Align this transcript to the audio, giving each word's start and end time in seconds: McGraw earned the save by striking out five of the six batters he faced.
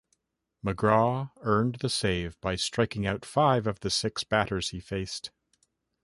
McGraw 0.65 1.29
earned 1.41 1.75
the 1.81 1.87
save 1.87 2.35
by 2.41 2.55
striking 2.55 3.05
out 3.05 3.23
five 3.23 3.67
of 3.67 3.81
the 3.81 3.91
six 3.91 4.23
batters 4.23 4.69
he 4.69 4.79
faced. 4.79 5.29